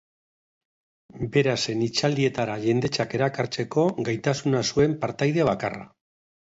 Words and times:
Bera 1.35 1.53
zen 1.65 1.83
hitzaldietara 1.89 2.57
jendetzak 2.65 3.15
erakartzeko 3.21 3.87
gaitasuna 4.11 4.67
zuen 4.75 5.01
partaide 5.07 5.51
bakarra. 5.55 5.91